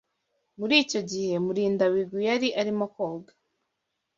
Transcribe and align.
Muri 0.59 0.75
icyo 0.83 0.99
gihe, 1.11 1.33
Murindabigwi 1.45 2.21
yari 2.29 2.47
arimo 2.61 2.85
koga. 2.95 3.31